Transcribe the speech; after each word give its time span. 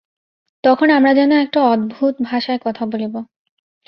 তখন 0.63 0.87
আমরা 0.89 1.11
যেন 1.13 1.31
একটা 1.37 1.59
অদ্ভুত 1.65 2.13
ভাষায় 2.21 2.59
কথা 2.65 2.83
বলিব। 2.85 3.13